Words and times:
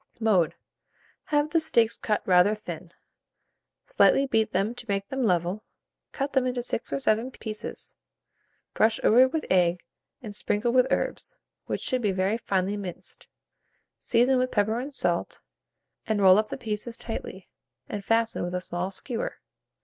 Mode. 0.19 0.55
Have 1.25 1.51
the 1.51 1.59
steaks 1.59 1.95
cut 1.95 2.27
rather 2.27 2.55
thin, 2.55 2.91
slightly 3.85 4.25
beat 4.25 4.51
them 4.51 4.73
to 4.73 4.85
make 4.89 5.07
them 5.09 5.23
level, 5.23 5.63
cut 6.11 6.33
them 6.33 6.47
into 6.47 6.63
6 6.63 6.91
or 6.91 6.97
7 6.99 7.29
pieces, 7.29 7.93
brush 8.73 8.99
over 9.03 9.27
with 9.27 9.45
egg, 9.51 9.83
and 10.19 10.35
sprinkle 10.35 10.71
with 10.73 10.87
herbs, 10.91 11.35
which 11.67 11.81
should 11.81 12.01
be 12.01 12.11
very 12.11 12.39
finely 12.39 12.77
minced; 12.77 13.27
season 13.99 14.39
with 14.39 14.49
pepper 14.49 14.79
and 14.79 14.91
salt, 14.95 15.39
and 16.07 16.19
roll 16.19 16.39
up 16.39 16.49
the 16.49 16.57
pieces 16.57 16.97
tightly, 16.97 17.47
and 17.87 18.03
fasten 18.03 18.41
with 18.41 18.55
a 18.55 18.59
small 18.61 18.89
skewer. 18.89 19.39